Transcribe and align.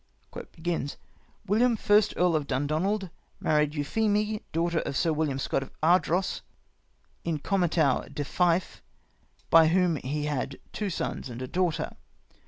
"William, 1.47 1.75
first 1.77 2.15
Earl 2.17 2.35
of 2.35 2.47
Dundonald, 2.47 3.11
married 3.39 3.75
Euphemie, 3.75 4.41
daughter 4.51 4.79
of 4.79 4.97
Sir 4.97 5.13
William 5.13 5.37
Scot 5.37 5.61
of 5.61 5.71
Ardross, 5.83 6.41
in 7.23 7.37
comitatu 7.37 8.11
de 8.11 8.25
Fife, 8.25 8.81
by 9.51 9.67
whom 9.67 9.97
he 9.97 10.25
had 10.25 10.57
two 10.73 10.89
sons 10.89 11.29
and 11.29 11.39
a 11.39 11.47
daughter. 11.47 11.97